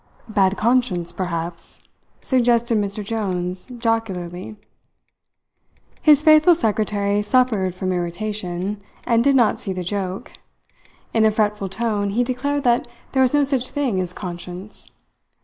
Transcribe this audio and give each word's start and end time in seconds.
"Bad 0.27 0.57
conscience, 0.57 1.11
perhaps," 1.11 1.87
suggested 2.21 2.75
Mr. 2.75 3.05
Jones 3.05 3.67
jocularly. 3.77 4.55
His 6.01 6.23
faithful 6.23 6.55
secretary 6.55 7.21
suffered 7.21 7.75
from 7.75 7.91
irritation, 7.91 8.81
and 9.05 9.23
did 9.23 9.35
not 9.35 9.59
see 9.59 9.73
the 9.73 9.83
joke. 9.83 10.31
In 11.13 11.23
a 11.23 11.29
fretful 11.29 11.69
tone 11.69 12.09
he 12.09 12.23
declared 12.23 12.63
that 12.63 12.87
there 13.11 13.21
was 13.21 13.35
no 13.35 13.43
such 13.43 13.69
thing 13.69 14.01
as 14.01 14.11
conscience. 14.11 14.91